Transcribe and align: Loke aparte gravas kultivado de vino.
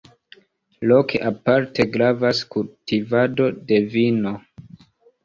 Loke 0.91 1.19
aparte 1.29 1.85
gravas 1.95 2.39
kultivado 2.55 3.51
de 3.73 3.79
vino. 3.97 4.33